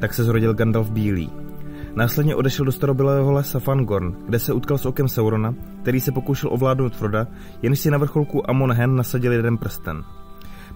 Tak 0.00 0.14
se 0.14 0.24
zrodil 0.24 0.54
Gandalf 0.54 0.90
Bílý, 0.90 1.30
Následně 1.94 2.36
odešel 2.36 2.64
do 2.66 2.72
starobylého 2.72 3.32
lesa 3.32 3.58
Fangorn, 3.58 4.16
kde 4.26 4.38
se 4.38 4.52
utkal 4.52 4.78
s 4.78 4.86
okem 4.86 5.08
Saurona, 5.08 5.54
který 5.82 6.00
se 6.00 6.12
pokoušel 6.12 6.50
ovládnout 6.52 6.96
Froda, 6.96 7.26
jenž 7.62 7.78
si 7.78 7.90
na 7.90 7.98
vrcholku 7.98 8.50
Amon 8.50 8.72
Hen 8.72 8.96
nasadil 8.96 9.32
jeden 9.32 9.58
prsten. 9.58 10.04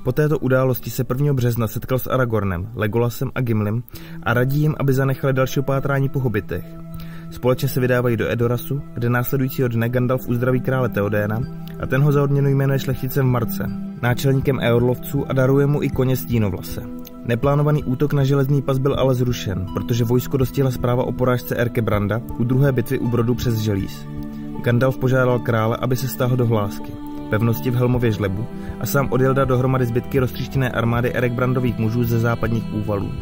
Po 0.04 0.12
této 0.12 0.38
události 0.38 0.90
se 0.90 1.04
1. 1.08 1.32
března 1.32 1.66
setkal 1.66 1.98
s 1.98 2.06
Aragornem, 2.06 2.68
Legolasem 2.74 3.30
a 3.34 3.40
Gimlim 3.40 3.82
a 4.22 4.34
radí 4.34 4.60
jim, 4.60 4.74
aby 4.80 4.92
zanechali 4.92 5.32
další 5.32 5.62
pátrání 5.62 6.08
po 6.08 6.20
hobitech. 6.20 6.85
Společně 7.30 7.68
se 7.68 7.80
vydávají 7.80 8.16
do 8.16 8.30
Edorasu, 8.30 8.82
kde 8.94 9.10
následujícího 9.10 9.68
dne 9.68 9.88
Gandalf 9.88 10.28
uzdraví 10.28 10.60
krále 10.60 10.88
Teodéna 10.88 11.40
a 11.80 11.86
ten 11.86 12.02
ho 12.02 12.12
za 12.12 12.22
odměnu 12.22 12.48
jmenuje 12.48 12.78
šlechticem 12.78 13.26
Marce, 13.26 13.70
náčelníkem 14.02 14.58
Eorlovců 14.60 15.30
a 15.30 15.32
daruje 15.32 15.66
mu 15.66 15.82
i 15.82 15.88
koně 15.88 16.16
Stínovlase. 16.16 16.82
Neplánovaný 17.24 17.84
útok 17.84 18.12
na 18.12 18.24
železný 18.24 18.62
pas 18.62 18.78
byl 18.78 18.94
ale 18.98 19.14
zrušen, 19.14 19.66
protože 19.74 20.04
vojsko 20.04 20.36
dostihla 20.36 20.70
zpráva 20.70 21.04
o 21.04 21.12
porážce 21.12 21.56
Erke 21.56 21.82
Branda 21.82 22.20
u 22.38 22.44
druhé 22.44 22.72
bitvy 22.72 22.98
u 22.98 23.08
Brodu 23.08 23.34
přes 23.34 23.58
Želíz. 23.58 24.06
Gandalf 24.62 24.98
požádal 24.98 25.38
krále, 25.38 25.76
aby 25.76 25.96
se 25.96 26.08
stáhl 26.08 26.36
do 26.36 26.46
hlásky, 26.46 26.92
pevnosti 27.30 27.70
v 27.70 27.74
Helmově 27.74 28.12
žlebu 28.12 28.46
a 28.80 28.86
sám 28.86 29.08
odjel 29.10 29.34
dohromady 29.34 29.86
zbytky 29.86 30.18
roztříštěné 30.18 30.70
armády 30.70 31.12
Erek 31.12 31.32
Brandových 31.32 31.78
mužů 31.78 32.04
ze 32.04 32.18
západních 32.18 32.74
úvalů. 32.74 33.12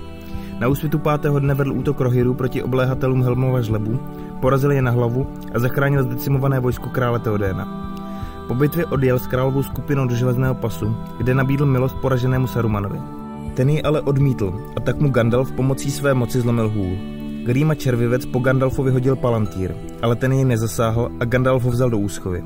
Na 0.60 0.68
úsvitu 0.68 0.98
pátého 0.98 1.38
dne 1.38 1.54
vedl 1.54 1.72
útok 1.72 2.00
Rohirů 2.00 2.34
proti 2.34 2.62
obléhatelům 2.62 3.22
Helmova 3.22 3.60
žlebu, 3.60 4.00
porazil 4.40 4.72
je 4.72 4.82
na 4.82 4.90
hlavu 4.90 5.26
a 5.54 5.58
zachránil 5.58 6.02
zdecimované 6.02 6.60
vojsko 6.60 6.88
krále 6.88 7.18
Teodéna. 7.18 7.94
Po 8.48 8.54
bitvě 8.54 8.86
odjel 8.86 9.18
s 9.18 9.26
královou 9.26 9.62
skupinou 9.62 10.06
do 10.06 10.14
železného 10.14 10.54
pasu, 10.54 10.96
kde 11.18 11.34
nabídl 11.34 11.66
milost 11.66 11.96
poraženému 11.96 12.46
Sarumanovi. 12.46 12.98
Ten 13.54 13.70
ji 13.70 13.82
ale 13.82 14.00
odmítl 14.00 14.54
a 14.76 14.80
tak 14.80 15.00
mu 15.00 15.08
Gandalf 15.08 15.52
pomocí 15.52 15.90
své 15.90 16.14
moci 16.14 16.40
zlomil 16.40 16.70
hůl. 16.70 16.96
Grýma 17.44 17.74
červivec 17.74 18.26
po 18.26 18.38
Gandalfovi 18.38 18.90
hodil 18.90 19.16
Palantýr, 19.16 19.74
ale 20.02 20.16
ten 20.16 20.32
jej 20.32 20.44
nezasáhl 20.44 21.10
a 21.20 21.24
Gandalf 21.24 21.64
ho 21.64 21.70
vzal 21.70 21.90
do 21.90 21.98
úschovy. 21.98 22.44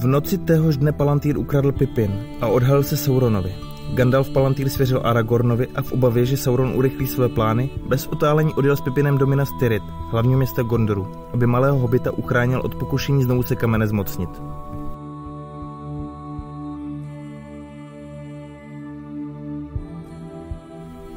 V 0.00 0.06
noci 0.06 0.38
téhož 0.38 0.76
dne 0.76 0.92
Palantýr 0.92 1.38
ukradl 1.38 1.72
Pipin 1.72 2.12
a 2.40 2.46
odhalil 2.46 2.82
se 2.82 2.96
Sauronovi. 2.96 3.67
Gandalf 3.94 4.30
Palantýr 4.30 4.68
svěřil 4.68 5.00
Aragornovi 5.04 5.68
a 5.74 5.82
v 5.82 5.92
obavě, 5.92 6.26
že 6.26 6.36
Sauron 6.36 6.72
urychlí 6.74 7.06
své 7.06 7.28
plány, 7.28 7.70
bez 7.88 8.06
otálení 8.06 8.54
odjel 8.54 8.76
s 8.76 8.80
Pipinem 8.80 9.18
do 9.18 9.26
Minas 9.26 9.48
Tirith, 9.58 9.84
hlavního 10.10 10.38
města 10.38 10.62
Gondoru, 10.62 11.08
aby 11.32 11.46
malého 11.46 11.78
hobita 11.78 12.10
uchránil 12.10 12.60
od 12.60 12.74
pokušení 12.74 13.22
znovu 13.22 13.42
se 13.42 13.56
kamene 13.56 13.86
zmocnit. 13.86 14.30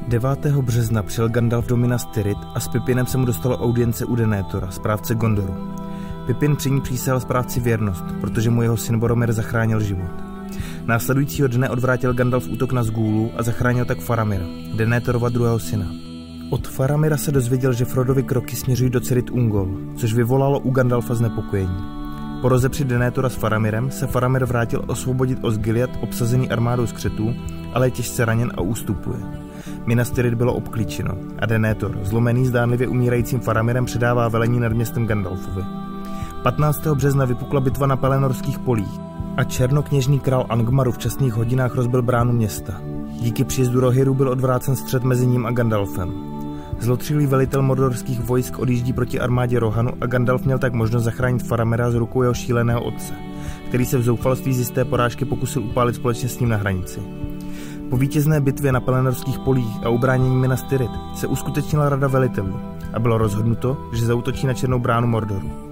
9. 0.08 0.46
března 0.46 1.02
přijel 1.02 1.28
Gandalf 1.28 1.66
do 1.66 1.76
Minas 1.76 2.04
Tirith 2.04 2.40
a 2.54 2.60
s 2.60 2.68
Pipinem 2.68 3.06
se 3.06 3.18
mu 3.18 3.24
dostalo 3.24 3.58
audience 3.58 4.04
u 4.04 4.16
Denétora, 4.16 4.70
správce 4.70 5.14
Gondoru. 5.14 5.54
Pipin 6.26 6.56
při 6.56 6.70
ní 6.70 6.80
přísahal 6.80 7.20
správci 7.20 7.60
věrnost, 7.60 8.04
protože 8.20 8.50
mu 8.50 8.62
jeho 8.62 8.76
syn 8.76 8.98
Boromir 8.98 9.32
zachránil 9.32 9.80
život. 9.80 10.31
Následujícího 10.86 11.48
dne 11.48 11.70
odvrátil 11.70 12.14
Gandalf 12.14 12.48
útok 12.48 12.72
na 12.72 12.82
Zgůlu 12.82 13.30
a 13.36 13.42
zachránil 13.42 13.84
tak 13.84 13.98
Faramira, 13.98 14.44
Denétorova 14.74 15.28
druhého 15.28 15.58
syna. 15.58 15.86
Od 16.50 16.68
Faramira 16.68 17.16
se 17.16 17.32
dozvěděl, 17.32 17.72
že 17.72 17.84
Frodovi 17.84 18.22
kroky 18.22 18.56
směřují 18.56 18.90
do 18.90 19.00
Cerit 19.00 19.30
Ungol, 19.30 19.68
což 19.96 20.14
vyvolalo 20.14 20.60
u 20.60 20.70
Gandalfa 20.70 21.14
znepokojení. 21.14 21.76
Po 22.40 22.48
rozepři 22.48 22.84
Denétora 22.84 23.28
s 23.28 23.34
Faramirem 23.34 23.90
se 23.90 24.06
Faramir 24.06 24.44
vrátil 24.44 24.84
osvobodit 24.86 25.38
Osgiliath 25.42 26.02
obsazený 26.02 26.50
armádou 26.50 26.86
skřetů, 26.86 27.34
ale 27.74 27.86
je 27.86 27.90
těžce 27.90 28.24
raněn 28.24 28.52
a 28.54 28.60
ústupuje. 28.60 29.18
Minas 29.86 30.10
Tirith 30.10 30.36
bylo 30.36 30.54
obklíčeno 30.54 31.14
a 31.38 31.46
Denethor, 31.46 31.98
zlomený 32.02 32.46
zdánlivě 32.46 32.88
umírajícím 32.88 33.40
Faramirem, 33.40 33.84
předává 33.84 34.28
velení 34.28 34.60
nad 34.60 34.72
městem 34.72 35.06
Gandalfovi. 35.06 35.62
15. 36.42 36.86
března 36.86 37.24
vypukla 37.24 37.60
bitva 37.60 37.86
na 37.86 37.96
Pelenorských 37.96 38.58
polích 38.58 39.11
a 39.36 39.44
černokněžný 39.44 40.20
král 40.20 40.46
Angmaru 40.48 40.92
v 40.92 40.98
časných 40.98 41.32
hodinách 41.32 41.74
rozbil 41.74 42.02
bránu 42.02 42.32
města. 42.32 42.72
Díky 43.20 43.44
příjezdu 43.44 43.80
Rohiru 43.80 44.14
byl 44.14 44.28
odvrácen 44.28 44.76
střed 44.76 45.04
mezi 45.04 45.26
ním 45.26 45.46
a 45.46 45.50
Gandalfem. 45.50 46.12
Zlotřilý 46.80 47.26
velitel 47.26 47.62
mordorských 47.62 48.20
vojsk 48.20 48.58
odjíždí 48.58 48.92
proti 48.92 49.20
armádě 49.20 49.58
Rohanu 49.58 49.92
a 50.00 50.06
Gandalf 50.06 50.44
měl 50.44 50.58
tak 50.58 50.72
možnost 50.72 51.04
zachránit 51.04 51.42
Faramira 51.42 51.90
z 51.90 51.94
rukou 51.94 52.22
jeho 52.22 52.34
šíleného 52.34 52.84
otce, 52.84 53.14
který 53.68 53.84
se 53.84 53.98
v 53.98 54.02
zoufalství 54.02 54.54
z 54.54 54.58
jisté 54.58 54.84
porážky 54.84 55.24
pokusil 55.24 55.62
upálit 55.62 55.94
společně 55.94 56.28
s 56.28 56.40
ním 56.40 56.48
na 56.48 56.56
hranici. 56.56 57.00
Po 57.90 57.96
vítězné 57.96 58.40
bitvě 58.40 58.72
na 58.72 58.80
Pelenorských 58.80 59.38
polích 59.38 59.84
a 59.84 59.88
ubránění 59.88 60.36
Minas 60.36 60.62
Tirith 60.62 60.92
se 61.14 61.26
uskutečnila 61.26 61.88
rada 61.88 62.08
velitelů 62.08 62.60
a 62.92 62.98
bylo 62.98 63.18
rozhodnuto, 63.18 63.76
že 63.92 64.06
zautočí 64.06 64.46
na 64.46 64.54
černou 64.54 64.78
bránu 64.78 65.06
Mordoru. 65.06 65.71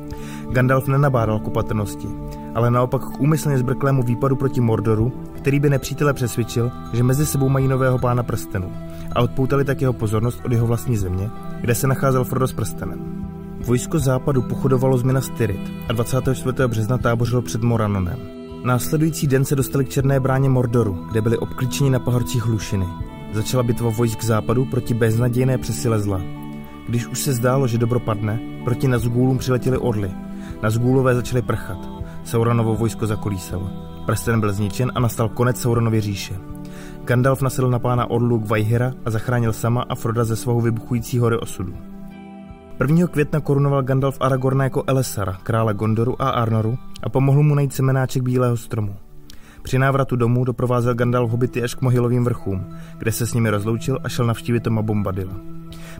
Gandalf 0.52 0.88
nenabádal 0.88 1.38
k 1.38 1.47
opatrnosti, 1.47 2.09
ale 2.54 2.71
naopak 2.71 3.02
k 3.02 3.21
úmyslně 3.21 3.59
zbrklému 3.59 4.02
výpadu 4.02 4.37
proti 4.37 4.61
Mordoru, 4.61 5.12
který 5.33 5.61
by 5.61 5.71
nepřítele 5.71 6.12
přesvědčil, 6.12 6.71
že 6.92 7.02
mezi 7.02 7.26
sebou 7.26 7.49
mají 7.49 7.69
nového 7.69 7.99
pána 7.99 8.23
prstenů 8.23 8.73
a 9.12 9.21
odpoutali 9.21 9.64
tak 9.64 9.80
jeho 9.80 9.92
pozornost 9.92 10.40
od 10.45 10.52
jeho 10.52 10.66
vlastní 10.66 10.97
země, 10.97 11.30
kde 11.61 11.75
se 11.75 11.87
nacházel 11.87 12.25
Frodo 12.25 12.49
s 12.49 12.52
prstenem. 12.52 13.26
Vojsko 13.66 13.99
západu 13.99 14.42
pochodovalo 14.42 14.99
z 14.99 15.02
Minas 15.02 15.28
Tirith 15.28 15.71
a 15.88 15.92
24. 15.92 16.54
března 16.66 16.99
tábořilo 16.99 17.42
před 17.42 17.62
Moranonem. 17.62 18.19
Následující 18.64 19.26
den 19.26 19.45
se 19.45 19.57
dostali 19.57 19.85
k 19.85 19.88
Černé 19.88 20.21
bráně 20.21 20.49
Mordoru, 20.49 21.07
kde 21.11 21.21
byli 21.21 21.38
obklíčeni 21.38 21.90
na 21.90 21.99
pahorcích 21.99 22.42
Hlušiny. 22.42 22.87
Začala 23.33 23.62
bitva 23.62 23.90
vojsk 23.90 24.25
západu 24.25 24.64
proti 24.64 24.95
beznadějné 24.95 25.59
přesile 25.59 26.00
zla. 26.00 26.21
Když 26.88 27.07
už 27.07 27.19
se 27.21 27.33
zdálo, 27.33 27.66
že 27.66 27.78
dobro 27.78 28.00
padne, 28.00 28.40
proti 28.64 28.88
Nazgûlům 28.88 29.38
přiletěli 29.38 29.78
orly. 29.78 30.11
Nazgûlové 30.62 31.14
začali 31.14 31.42
prchat. 31.42 31.78
Sauronovo 32.25 32.75
vojsko 32.75 33.06
zakolísalo. 33.06 33.70
Prsten 34.06 34.40
byl 34.40 34.52
zničen 34.52 34.92
a 34.94 35.00
nastal 35.00 35.28
konec 35.28 35.61
Sauronovy 35.61 36.00
říše. 36.00 36.35
Gandalf 37.04 37.42
nasedl 37.42 37.70
na 37.70 37.78
pána 37.78 38.11
orlu 38.11 38.38
Gvajhira 38.38 38.92
a 39.04 39.11
zachránil 39.11 39.52
sama 39.52 39.82
a 39.88 39.94
Froda 39.94 40.25
ze 40.25 40.37
svého 40.37 40.61
vybuchující 40.61 41.18
hory 41.18 41.38
osudu. 41.38 41.75
1. 42.80 43.06
května 43.06 43.40
korunoval 43.40 43.82
Gandalf 43.82 44.16
Aragorna 44.20 44.64
jako 44.64 44.85
Elesara, 44.87 45.32
krále 45.42 45.75
Gondoru 45.75 46.23
a 46.23 46.30
Arnoru 46.30 46.78
a 47.02 47.09
pomohl 47.09 47.42
mu 47.42 47.54
najít 47.54 47.73
semenáček 47.73 48.23
Bílého 48.23 48.56
stromu. 48.56 48.97
Při 49.62 49.78
návratu 49.78 50.16
domů 50.16 50.44
doprovázel 50.44 50.94
Gandalf 50.94 51.30
hobity 51.30 51.62
až 51.62 51.75
k 51.75 51.80
mohylovým 51.80 52.25
vrchům, 52.25 52.66
kde 52.99 53.12
se 53.12 53.26
s 53.26 53.35
nimi 53.35 53.50
rozloučil 53.50 53.99
a 54.04 54.09
šel 54.09 54.26
navštívit 54.26 54.62
Toma 54.62 54.82
Bombadila. 54.82 55.35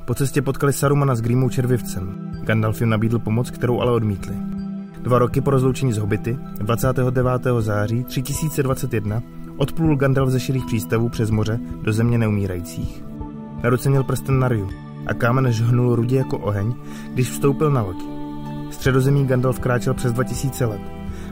Po 0.04 0.14
cestě 0.14 0.42
potkali 0.42 0.73
Sarumana 0.73 1.14
s 1.14 1.21
Grímou 1.21 1.49
červivcem. 1.49 2.33
Gandalf 2.42 2.80
jim 2.80 2.90
nabídl 2.90 3.19
pomoc, 3.19 3.50
kterou 3.50 3.80
ale 3.80 3.92
odmítli. 3.92 4.35
Dva 5.02 5.19
roky 5.19 5.40
po 5.40 5.50
rozloučení 5.50 5.92
z 5.92 5.99
hobity, 5.99 6.38
29. 6.59 7.47
září 7.61 8.04
3021, 8.04 9.23
odplul 9.57 9.97
Gandalf 9.97 10.30
ze 10.30 10.40
širých 10.40 10.66
přístavů 10.66 11.09
přes 11.09 11.30
moře 11.30 11.59
do 11.83 11.92
země 11.92 12.19
neumírajících. 12.19 13.04
Na 13.62 13.71
ruce 13.71 13.90
měl 13.90 14.04
prsten 14.04 14.38
Narju 14.38 14.69
a 15.07 15.14
kámen 15.14 15.52
žhnul 15.52 15.95
rudě 15.95 16.16
jako 16.16 16.38
oheň, 16.38 16.75
když 17.14 17.30
vstoupil 17.30 17.71
na 17.71 17.83
loď. 17.83 17.97
Středozemí 18.71 19.26
Gandalf 19.26 19.61
kráčel 19.61 19.95
přes 19.95 20.12
2000 20.12 20.64
let 20.64 20.80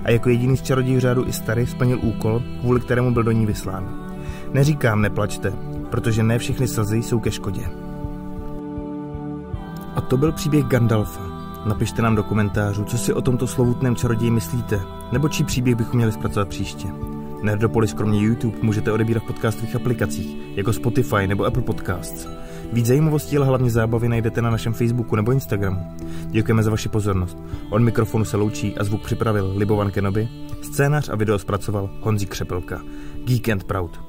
a 0.04 0.10
jako 0.10 0.28
jediný 0.28 0.56
z 0.56 0.62
čarodějů 0.62 1.00
řádu 1.00 1.26
Istary 1.26 1.66
splnil 1.66 1.98
úkol, 2.02 2.42
kvůli 2.60 2.80
kterému 2.80 3.14
byl 3.14 3.22
do 3.22 3.30
ní 3.30 3.46
vyslán. 3.46 4.14
Neříkám 4.52 5.02
neplačte, 5.02 5.52
protože 5.90 6.22
ne 6.22 6.38
všechny 6.38 6.68
slzy 6.68 6.96
jsou 6.96 7.20
ke 7.20 7.30
škodě. 7.30 7.87
A 9.98 10.00
to 10.00 10.16
byl 10.16 10.32
příběh 10.32 10.64
Gandalfa. 10.64 11.20
Napište 11.66 12.02
nám 12.02 12.16
do 12.16 12.22
komentářů, 12.22 12.84
co 12.84 12.98
si 12.98 13.12
o 13.12 13.20
tomto 13.20 13.46
slovutném 13.46 13.96
čaroději 13.96 14.30
myslíte, 14.30 14.80
nebo 15.12 15.28
čí 15.28 15.44
příběh 15.44 15.76
bychom 15.76 15.96
měli 15.96 16.12
zpracovat 16.12 16.48
příště. 16.48 16.88
Nerdopolis 17.42 17.92
kromě 17.92 18.20
YouTube 18.20 18.58
můžete 18.62 18.92
odebírat 18.92 19.22
v 19.22 19.26
podcastových 19.26 19.76
aplikacích, 19.76 20.56
jako 20.56 20.72
Spotify 20.72 21.26
nebo 21.26 21.44
Apple 21.44 21.62
Podcasts. 21.62 22.28
Víc 22.72 22.86
zajímavostí, 22.86 23.36
ale 23.36 23.46
hlavně 23.46 23.70
zábavy 23.70 24.08
najdete 24.08 24.42
na 24.42 24.50
našem 24.50 24.72
Facebooku 24.72 25.16
nebo 25.16 25.32
Instagramu. 25.32 25.80
Děkujeme 26.26 26.62
za 26.62 26.70
vaši 26.70 26.88
pozornost. 26.88 27.38
Od 27.70 27.78
mikrofonu 27.78 28.24
se 28.24 28.36
loučí 28.36 28.78
a 28.78 28.84
zvuk 28.84 29.02
připravil 29.02 29.52
Libovan 29.56 29.90
Kenobi, 29.90 30.28
scénář 30.62 31.08
a 31.08 31.16
video 31.16 31.38
zpracoval 31.38 31.90
Honzí 32.00 32.26
Křepelka. 32.26 32.80
Geek 33.24 33.48
and 33.48 33.64
Proud. 33.64 34.07